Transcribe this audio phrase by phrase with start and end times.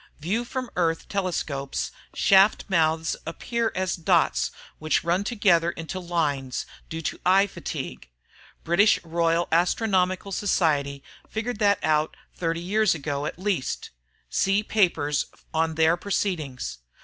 [0.17, 7.01] view from Earth telescopes, shaft mouths appear as dots which run together into lines due
[7.03, 8.09] to eye fatigue...
[8.63, 13.91] British Royal Astronomical Society figured that out 30 years ago at least...
[14.27, 16.79] see papers on their proceedings